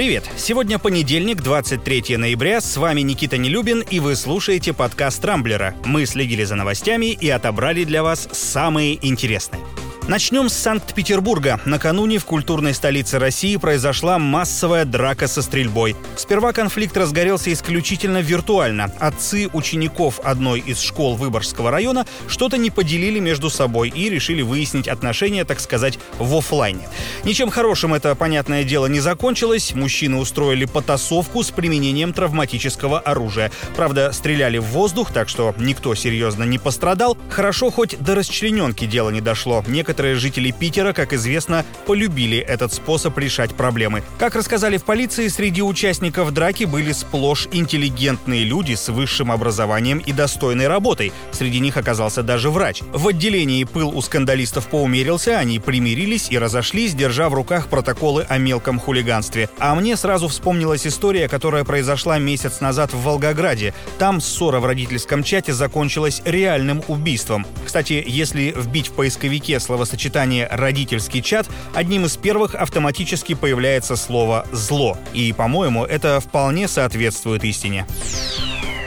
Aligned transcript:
Привет! 0.00 0.24
Сегодня 0.34 0.78
понедельник, 0.78 1.42
23 1.42 2.16
ноября. 2.16 2.62
С 2.62 2.78
вами 2.78 3.02
Никита 3.02 3.36
Нелюбин, 3.36 3.82
и 3.82 4.00
вы 4.00 4.16
слушаете 4.16 4.72
подкаст 4.72 5.20
«Трамблера». 5.20 5.74
Мы 5.84 6.06
следили 6.06 6.42
за 6.44 6.54
новостями 6.54 7.12
и 7.12 7.28
отобрали 7.28 7.84
для 7.84 8.02
вас 8.02 8.26
самые 8.32 9.06
интересные. 9.06 9.60
Начнем 10.08 10.48
с 10.48 10.54
Санкт-Петербурга. 10.54 11.60
Накануне 11.66 12.18
в 12.18 12.24
культурной 12.24 12.74
столице 12.74 13.18
России 13.20 13.54
произошла 13.56 14.18
массовая 14.18 14.84
драка 14.84 15.28
со 15.28 15.40
стрельбой. 15.40 15.94
Сперва 16.16 16.52
конфликт 16.52 16.96
разгорелся 16.96 17.52
исключительно 17.52 18.20
виртуально. 18.20 18.90
Отцы 18.98 19.48
учеников 19.52 20.18
одной 20.24 20.60
из 20.60 20.80
школ 20.80 21.14
Выборгского 21.14 21.70
района 21.70 22.06
что-то 22.26 22.56
не 22.56 22.70
поделили 22.70 23.20
между 23.20 23.50
собой 23.50 23.90
и 23.90 24.10
решили 24.10 24.42
выяснить 24.42 24.88
отношения, 24.88 25.44
так 25.44 25.60
сказать, 25.60 25.98
в 26.18 26.34
офлайне. 26.34 26.88
Ничем 27.22 27.50
хорошим 27.50 27.94
это, 27.94 28.14
понятное 28.16 28.64
дело, 28.64 28.86
не 28.86 29.00
закончилось. 29.00 29.74
Мужчины 29.74 30.16
устроили 30.16 30.64
потасовку 30.64 31.44
с 31.44 31.50
применением 31.50 32.12
травматического 32.12 32.98
оружия. 32.98 33.52
Правда, 33.76 34.10
стреляли 34.12 34.58
в 34.58 34.64
воздух, 34.64 35.12
так 35.12 35.28
что 35.28 35.54
никто 35.58 35.94
серьезно 35.94 36.42
не 36.42 36.58
пострадал. 36.58 37.16
Хорошо, 37.28 37.70
хоть 37.70 37.96
до 38.00 38.16
расчлененки 38.16 38.86
дело 38.86 39.10
не 39.10 39.20
дошло. 39.20 39.62
Некоторые 39.68 39.89
Некоторые 39.90 40.14
жители 40.14 40.52
Питера, 40.52 40.92
как 40.92 41.12
известно, 41.12 41.64
полюбили 41.84 42.38
этот 42.38 42.72
способ 42.72 43.18
решать 43.18 43.56
проблемы. 43.56 44.04
Как 44.20 44.36
рассказали 44.36 44.76
в 44.76 44.84
полиции, 44.84 45.26
среди 45.26 45.62
участников 45.62 46.32
драки 46.32 46.62
были 46.62 46.92
сплошь 46.92 47.48
интеллигентные 47.50 48.44
люди 48.44 48.74
с 48.74 48.88
высшим 48.88 49.32
образованием 49.32 49.98
и 49.98 50.12
достойной 50.12 50.68
работой. 50.68 51.12
Среди 51.32 51.58
них 51.58 51.76
оказался 51.76 52.22
даже 52.22 52.50
врач. 52.50 52.82
В 52.92 53.08
отделении 53.08 53.64
пыл 53.64 53.88
у 53.88 54.00
скандалистов 54.00 54.68
поумерился, 54.68 55.36
они 55.36 55.58
примирились 55.58 56.28
и 56.30 56.38
разошлись, 56.38 56.94
держа 56.94 57.28
в 57.28 57.34
руках 57.34 57.66
протоколы 57.66 58.24
о 58.28 58.38
мелком 58.38 58.78
хулиганстве. 58.78 59.50
А 59.58 59.74
мне 59.74 59.96
сразу 59.96 60.28
вспомнилась 60.28 60.86
история, 60.86 61.26
которая 61.26 61.64
произошла 61.64 62.20
месяц 62.20 62.60
назад 62.60 62.92
в 62.92 63.02
Волгограде. 63.02 63.74
Там 63.98 64.20
ссора 64.20 64.60
в 64.60 64.66
родительском 64.66 65.24
чате 65.24 65.52
закончилась 65.52 66.22
реальным 66.24 66.80
убийством. 66.86 67.44
Кстати, 67.66 68.04
если 68.06 68.54
вбить 68.56 68.86
в 68.86 68.92
поисковике 68.92 69.58
слово 69.58 69.79
словосочетание 69.80 70.46
«родительский 70.50 71.22
чат» 71.22 71.48
одним 71.74 72.04
из 72.04 72.18
первых 72.18 72.54
автоматически 72.54 73.34
появляется 73.34 73.96
слово 73.96 74.46
«зло». 74.52 74.98
И, 75.14 75.32
по-моему, 75.32 75.86
это 75.86 76.20
вполне 76.20 76.68
соответствует 76.68 77.44
истине. 77.44 77.86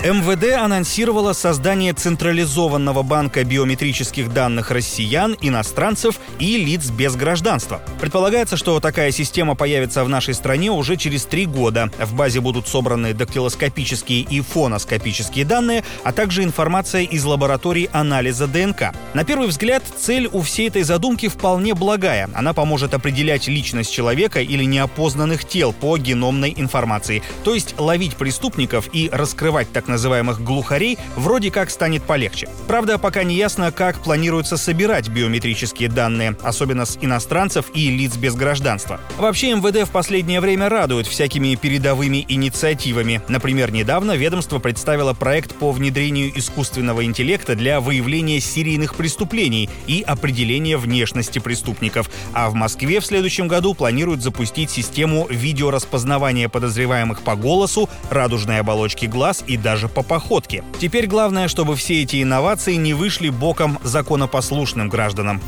МВД 0.03 0.55
анонсировало 0.59 1.31
создание 1.31 1.93
централизованного 1.93 3.03
банка 3.03 3.45
биометрических 3.45 4.33
данных 4.33 4.69
россиян, 4.69 5.37
иностранцев 5.39 6.19
и 6.39 6.57
лиц 6.57 6.89
без 6.89 7.15
гражданства. 7.15 7.81
Предполагается, 8.01 8.57
что 8.57 8.81
такая 8.81 9.11
система 9.11 9.55
появится 9.55 10.03
в 10.03 10.09
нашей 10.09 10.33
стране 10.33 10.71
уже 10.71 10.97
через 10.97 11.23
три 11.23 11.45
года. 11.45 11.89
В 12.01 12.15
базе 12.15 12.41
будут 12.41 12.67
собраны 12.67 13.13
дактилоскопические 13.13 14.23
и 14.23 14.41
фоноскопические 14.41 15.45
данные, 15.45 15.85
а 16.03 16.11
также 16.11 16.43
информация 16.43 17.03
из 17.03 17.23
лабораторий 17.23 17.89
анализа 17.93 18.47
ДНК. 18.47 18.93
На 19.13 19.23
первый 19.23 19.47
взгляд, 19.47 19.83
цель 19.97 20.27
у 20.29 20.41
всей 20.41 20.67
этой 20.67 20.83
задумки 20.83 21.29
вполне 21.29 21.75
благая. 21.75 22.29
Она 22.33 22.51
поможет 22.53 22.93
определять 22.93 23.47
личность 23.47 23.93
человека 23.93 24.41
или 24.41 24.65
неопознанных 24.65 25.45
тел 25.45 25.71
по 25.71 25.97
геномной 25.97 26.53
информации, 26.57 27.23
то 27.45 27.53
есть 27.53 27.75
ловить 27.79 28.17
преступников 28.17 28.89
и 28.91 29.09
раскрывать 29.09 29.71
так 29.71 29.92
называемых 29.94 30.44
глухарей 30.44 30.97
вроде 31.16 31.52
как 31.52 31.69
станет 31.69 32.03
полегче. 32.03 32.47
Правда, 32.67 32.97
пока 32.97 33.23
не 33.23 33.36
ясно, 33.36 33.72
как 33.72 33.99
планируется 33.99 34.58
собирать 34.58 35.08
биометрические 35.08 35.89
данные, 35.89 36.36
особенно 36.44 36.86
с 36.86 36.97
иностранцев 37.02 37.66
и 37.73 37.89
лиц 37.89 38.16
без 38.17 38.36
гражданства. 38.36 38.99
Вообще 39.17 39.53
МВД 39.53 39.88
в 39.88 39.91
последнее 39.91 40.41
время 40.41 40.69
радует 40.69 41.08
всякими 41.08 41.55
передовыми 41.55 42.25
инициативами. 42.27 43.21
Например, 43.27 43.71
недавно 43.71 44.14
ведомство 44.14 44.59
представило 44.59 45.14
проект 45.14 45.55
по 45.55 45.71
внедрению 45.71 46.38
искусственного 46.38 47.05
интеллекта 47.05 47.55
для 47.55 47.80
выявления 47.80 48.39
серийных 48.39 48.95
преступлений 48.95 49.70
и 49.87 50.04
определения 50.05 50.77
внешности 50.77 51.39
преступников. 51.39 52.10
А 52.33 52.49
в 52.49 52.55
Москве 52.55 52.99
в 52.99 53.05
следующем 53.05 53.48
году 53.48 53.73
планируют 53.73 54.21
запустить 54.21 54.71
систему 54.71 55.27
видеораспознавания 55.30 56.49
подозреваемых 56.49 57.21
по 57.21 57.36
голосу, 57.36 57.89
радужной 58.10 58.60
оболочке 58.60 59.08
глаз 59.08 59.43
и 59.45 59.58
даже 59.58 59.83
даже 59.83 59.94
по 59.94 60.04
походке. 60.04 60.64
Теперь 60.80 61.08
главное, 61.08 61.48
чтобы 61.48 61.76
все 61.76 62.04
эти 62.04 62.21
инновации 62.21 62.76
не 62.76 62.94
вышли 62.94 63.30
боком 63.30 63.80
законопослушным 63.83 64.89
гражданам. 64.89 65.42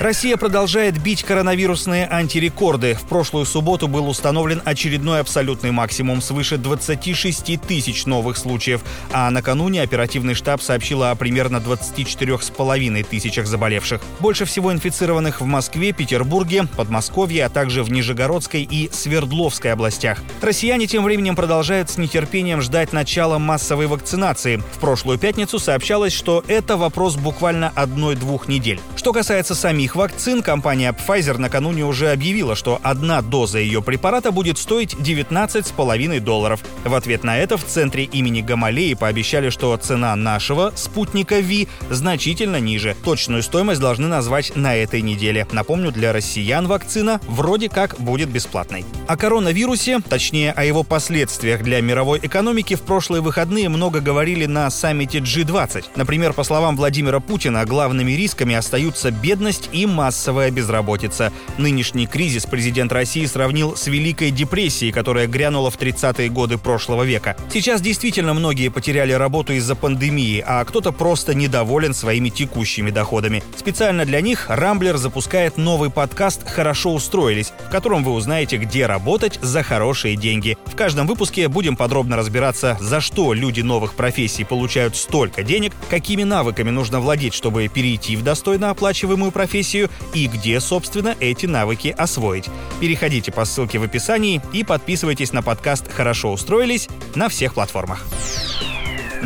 Россия 0.00 0.36
продолжает 0.36 1.00
бить 1.00 1.22
коронавирусные 1.22 2.08
антирекорды. 2.10 2.94
В 2.94 3.06
прошлую 3.06 3.46
субботу 3.46 3.86
был 3.86 4.08
установлен 4.08 4.60
очередной 4.64 5.20
абсолютный 5.20 5.70
максимум 5.70 6.20
свыше 6.20 6.58
26 6.58 7.60
тысяч 7.60 8.04
новых 8.04 8.36
случаев, 8.36 8.82
а 9.12 9.30
накануне 9.30 9.82
оперативный 9.82 10.34
штаб 10.34 10.60
сообщил 10.60 11.04
о 11.04 11.14
примерно 11.14 11.58
24,5 11.58 13.04
тысячах 13.04 13.46
заболевших. 13.46 14.02
Больше 14.18 14.44
всего 14.44 14.72
инфицированных 14.72 15.40
в 15.40 15.44
Москве, 15.44 15.92
Петербурге, 15.92 16.66
Подмосковье, 16.76 17.46
а 17.46 17.48
также 17.48 17.84
в 17.84 17.92
Нижегородской 17.92 18.62
и 18.62 18.90
Свердловской 18.92 19.72
областях. 19.72 20.18
Россияне 20.42 20.88
тем 20.88 21.04
временем 21.04 21.36
продолжают 21.36 21.88
с 21.88 21.98
нетерпением 21.98 22.62
ждать 22.62 22.92
начала 22.92 23.38
массовой 23.38 23.86
вакцинации. 23.86 24.56
В 24.72 24.80
прошлую 24.80 25.18
пятницу 25.18 25.60
сообщалось, 25.60 26.12
что 26.12 26.44
это 26.48 26.76
вопрос 26.76 27.14
буквально 27.14 27.72
одной-двух 27.76 28.48
недель. 28.48 28.80
Что 28.96 29.12
касается 29.12 29.54
самих 29.54 29.83
самих 29.84 29.96
вакцин 29.96 30.42
компания 30.42 30.94
Pfizer 30.94 31.36
накануне 31.36 31.84
уже 31.84 32.10
объявила, 32.10 32.54
что 32.56 32.80
одна 32.82 33.20
доза 33.20 33.58
ее 33.58 33.82
препарата 33.82 34.32
будет 34.32 34.56
стоить 34.56 34.94
19,5 34.94 36.20
долларов. 36.20 36.60
В 36.84 36.94
ответ 36.94 37.22
на 37.22 37.36
это 37.36 37.58
в 37.58 37.64
центре 37.66 38.04
имени 38.04 38.40
Гамалеи 38.40 38.94
пообещали, 38.94 39.50
что 39.50 39.76
цена 39.76 40.16
нашего 40.16 40.72
спутника 40.74 41.40
Ви 41.40 41.68
значительно 41.90 42.60
ниже. 42.60 42.96
Точную 43.04 43.42
стоимость 43.42 43.80
должны 43.82 44.08
назвать 44.08 44.56
на 44.56 44.74
этой 44.74 45.02
неделе. 45.02 45.46
Напомню, 45.52 45.92
для 45.92 46.14
россиян 46.14 46.66
вакцина 46.66 47.20
вроде 47.26 47.68
как 47.68 48.00
будет 48.00 48.30
бесплатной. 48.30 48.86
О 49.06 49.18
коронавирусе, 49.18 50.00
точнее 50.00 50.52
о 50.52 50.64
его 50.64 50.82
последствиях 50.82 51.62
для 51.62 51.82
мировой 51.82 52.20
экономики 52.22 52.74
в 52.74 52.80
прошлые 52.80 53.20
выходные 53.20 53.68
много 53.68 54.00
говорили 54.00 54.46
на 54.46 54.70
саммите 54.70 55.18
G20. 55.18 55.84
Например, 55.94 56.32
по 56.32 56.42
словам 56.42 56.74
Владимира 56.74 57.20
Путина, 57.20 57.66
главными 57.66 58.12
рисками 58.12 58.54
остаются 58.54 59.10
бедность 59.10 59.68
и 59.74 59.86
массовая 59.86 60.50
безработица. 60.50 61.32
Нынешний 61.58 62.06
кризис 62.06 62.46
президент 62.46 62.92
России 62.92 63.26
сравнил 63.26 63.76
с 63.76 63.88
Великой 63.88 64.30
депрессией, 64.30 64.92
которая 64.92 65.26
грянула 65.26 65.70
в 65.70 65.78
30-е 65.78 66.28
годы 66.30 66.56
прошлого 66.56 67.02
века. 67.02 67.36
Сейчас 67.52 67.80
действительно 67.80 68.32
многие 68.34 68.68
потеряли 68.68 69.12
работу 69.12 69.52
из-за 69.52 69.74
пандемии, 69.74 70.42
а 70.46 70.64
кто-то 70.64 70.92
просто 70.92 71.34
недоволен 71.34 71.92
своими 71.92 72.28
текущими 72.28 72.90
доходами. 72.90 73.42
Специально 73.56 74.04
для 74.04 74.20
них 74.20 74.46
Рамблер 74.48 74.96
запускает 74.96 75.56
новый 75.56 75.90
подкаст 75.90 76.48
«Хорошо 76.48 76.94
устроились», 76.94 77.52
в 77.66 77.70
котором 77.70 78.04
вы 78.04 78.12
узнаете, 78.12 78.56
где 78.58 78.86
работать 78.86 79.40
за 79.42 79.64
хорошие 79.64 80.14
деньги. 80.14 80.56
В 80.66 80.76
каждом 80.76 81.08
выпуске 81.08 81.48
будем 81.48 81.76
подробно 81.76 82.16
разбираться, 82.16 82.78
за 82.80 83.00
что 83.00 83.32
люди 83.32 83.60
новых 83.60 83.94
профессий 83.94 84.44
получают 84.44 84.96
столько 84.96 85.42
денег, 85.42 85.72
какими 85.90 86.22
навыками 86.22 86.70
нужно 86.70 87.00
владеть, 87.00 87.34
чтобы 87.34 87.66
перейти 87.66 88.14
в 88.14 88.22
достойно 88.22 88.70
оплачиваемую 88.70 89.32
профессию, 89.32 89.63
профессию 89.64 89.88
и 90.12 90.26
где, 90.26 90.60
собственно, 90.60 91.16
эти 91.20 91.46
навыки 91.46 91.94
освоить. 91.96 92.48
Переходите 92.80 93.32
по 93.32 93.44
ссылке 93.44 93.78
в 93.78 93.82
описании 93.82 94.42
и 94.52 94.62
подписывайтесь 94.62 95.32
на 95.32 95.42
подкаст 95.42 95.90
«Хорошо 95.90 96.32
устроились» 96.32 96.88
на 97.14 97.28
всех 97.28 97.54
платформах. 97.54 98.04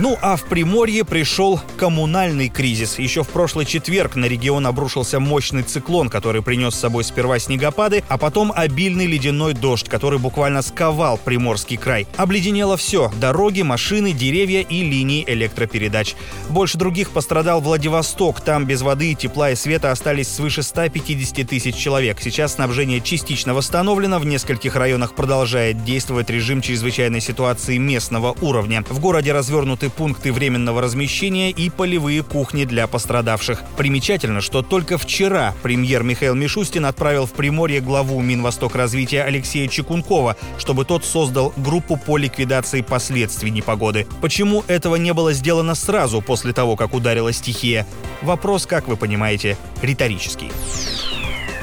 Ну 0.00 0.16
а 0.22 0.36
в 0.36 0.44
Приморье 0.44 1.04
пришел 1.04 1.60
коммунальный 1.76 2.48
кризис. 2.48 3.00
Еще 3.00 3.24
в 3.24 3.28
прошлый 3.28 3.66
четверг 3.66 4.14
на 4.14 4.26
регион 4.26 4.64
обрушился 4.68 5.18
мощный 5.18 5.64
циклон, 5.64 6.08
который 6.08 6.40
принес 6.40 6.74
с 6.74 6.78
собой 6.78 7.02
сперва 7.02 7.40
снегопады, 7.40 8.04
а 8.06 8.16
потом 8.16 8.52
обильный 8.54 9.06
ледяной 9.06 9.54
дождь, 9.54 9.88
который 9.88 10.20
буквально 10.20 10.62
сковал 10.62 11.18
Приморский 11.18 11.76
край. 11.76 12.06
Обледенело 12.16 12.76
все– 12.76 13.10
дороги, 13.20 13.62
машины, 13.62 14.12
деревья 14.12 14.60
и 14.60 14.84
линии 14.84 15.24
электропередач. 15.26 16.14
Больше 16.48 16.78
других 16.78 17.10
пострадал 17.10 17.60
Владивосток. 17.60 18.40
Там 18.40 18.66
без 18.66 18.82
воды, 18.82 19.14
тепла 19.14 19.50
и 19.50 19.56
света 19.56 19.90
остались 19.90 20.28
свыше 20.28 20.62
150 20.62 21.48
тысяч 21.48 21.74
человек. 21.74 22.20
Сейчас 22.20 22.54
снабжение 22.54 23.00
частично 23.00 23.52
восстановлено. 23.52 24.20
В 24.20 24.26
нескольких 24.26 24.76
районах 24.76 25.14
продолжает 25.14 25.82
действовать 25.82 26.30
режим 26.30 26.60
чрезвычайной 26.60 27.20
ситуации 27.20 27.78
местного 27.78 28.36
уровня. 28.40 28.84
В 28.88 29.00
городе 29.00 29.32
развернуты 29.32 29.87
открыты 29.88 29.90
пункты 29.90 30.32
временного 30.32 30.80
размещения 30.80 31.50
и 31.50 31.70
полевые 31.70 32.22
кухни 32.22 32.64
для 32.64 32.86
пострадавших. 32.86 33.62
Примечательно, 33.76 34.40
что 34.40 34.62
только 34.62 34.98
вчера 34.98 35.54
премьер 35.62 36.02
Михаил 36.02 36.34
Мишустин 36.34 36.84
отправил 36.86 37.26
в 37.26 37.32
Приморье 37.32 37.80
главу 37.80 38.20
Минвосток 38.20 38.74
развития 38.74 39.24
Алексея 39.24 39.68
Чекункова, 39.68 40.36
чтобы 40.58 40.84
тот 40.84 41.04
создал 41.04 41.52
группу 41.56 41.96
по 41.96 42.16
ликвидации 42.16 42.82
последствий 42.82 43.50
непогоды. 43.50 44.06
Почему 44.20 44.64
этого 44.68 44.96
не 44.96 45.12
было 45.12 45.32
сделано 45.32 45.74
сразу 45.74 46.20
после 46.20 46.52
того, 46.52 46.76
как 46.76 46.94
ударила 46.94 47.32
стихия? 47.32 47.86
Вопрос, 48.22 48.66
как 48.66 48.88
вы 48.88 48.96
понимаете, 48.96 49.56
риторический. 49.82 50.50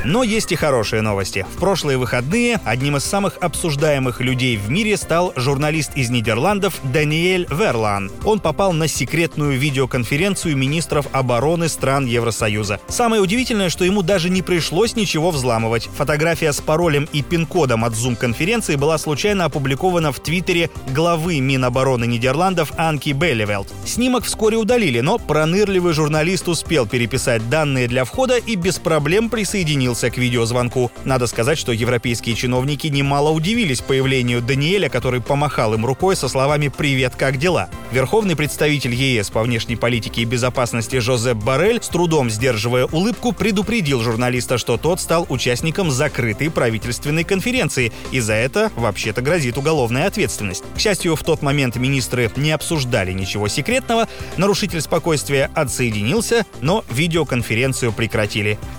Но 0.06 0.22
есть 0.22 0.52
и 0.52 0.56
хорошие 0.56 1.02
новости. 1.02 1.48
В 1.56 1.60
прошлые 1.60 1.98
выходные 1.98 2.62
одним 2.64 2.98
из 2.98 3.04
самых 3.04 3.38
обсуждаемых 3.42 4.22
людей 4.22 4.56
в 4.56 4.70
мире 4.70 4.98
стал 4.98 5.34
журналист 5.36 5.94
из 5.96 6.12
Нидерландов 6.12 6.80
Даниэль 6.84 7.48
Верлан. 7.50 8.12
Он 8.24 8.40
попал 8.40 8.72
на 8.72 8.88
секретную 8.88 9.58
видеоконференцию 9.58 10.56
министров 10.56 11.08
обороны 11.12 11.70
стран 11.70 12.06
Евросоюза. 12.06 12.80
Самое 12.88 13.20
удивительное, 13.20 13.70
что 13.70 13.84
ему 13.84 14.04
даже 14.04 14.30
не 14.30 14.44
пришлось 14.44 14.96
ничего 14.96 15.32
взламывать. 15.32 15.90
Фотография 15.98 16.54
с 16.54 16.62
паролем 16.62 17.10
и 17.12 17.24
пин-кодом 17.24 17.84
от 17.84 17.94
Zoom-конференции 17.94 18.76
была 18.76 19.00
случайно 19.00 19.46
опубликована 19.46 20.12
в 20.12 20.20
Твиттере 20.20 20.70
главы 20.94 21.40
Минобороны 21.40 22.06
Нидерландов 22.06 22.72
Анки 22.78 23.10
Белливелд. 23.10 23.74
Снимок 23.86 24.26
вскоре 24.26 24.58
удалили, 24.58 25.00
но 25.00 25.18
пронырливый 25.18 25.94
журналист 25.94 26.48
успел 26.48 26.86
переписать 26.86 27.50
данные 27.50 27.88
для 27.88 28.06
входа 28.06 28.38
и 28.38 28.56
без 28.56 28.78
проблем 28.78 29.30
присоединился 29.30 29.95
к 29.96 30.18
видеозвонку. 30.18 30.92
Надо 31.06 31.28
сказать, 31.28 31.58
что 31.58 31.72
европейские 31.72 32.36
чиновники 32.36 32.88
немало 32.88 33.30
удивились 33.30 33.82
появлению 33.82 34.42
Даниэля, 34.42 34.90
который 34.90 35.22
помахал 35.22 35.74
им 35.74 35.86
рукой 35.86 36.16
со 36.16 36.28
словами 36.28 36.68
«Привет, 36.68 37.16
как 37.16 37.38
дела?». 37.38 37.70
Верховный 37.92 38.36
представитель 38.36 38.94
ЕС 38.94 39.30
по 39.30 39.42
внешней 39.42 39.76
политике 39.76 40.22
и 40.22 40.26
безопасности 40.26 41.00
Жозеп 41.00 41.38
Барель, 41.38 41.82
с 41.82 41.88
трудом 41.88 42.30
сдерживая 42.30 42.86
улыбку, 42.86 43.32
предупредил 43.32 44.02
журналиста, 44.02 44.58
что 44.58 44.78
тот 44.78 45.00
стал 45.00 45.26
участником 45.30 45.92
закрытой 45.92 46.52
правительственной 46.52 47.24
конференции, 47.24 47.94
и 48.12 48.20
за 48.20 48.34
это 48.34 48.72
вообще-то 48.76 49.22
грозит 49.22 49.58
уголовная 49.58 50.08
ответственность. 50.08 50.64
К 50.76 50.80
счастью, 50.80 51.16
в 51.16 51.24
тот 51.24 51.42
момент 51.42 51.78
министры 51.78 52.30
не 52.36 52.52
обсуждали 52.52 53.14
ничего 53.14 53.48
секретного, 53.48 54.08
нарушитель 54.38 54.82
спокойствия 54.82 55.50
отсоединился, 55.54 56.46
но 56.62 56.84
видеоконференцию 56.90 57.94
прекратили. 57.94 58.58